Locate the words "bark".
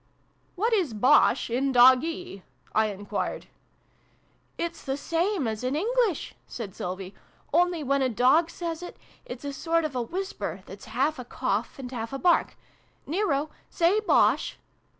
12.17-12.57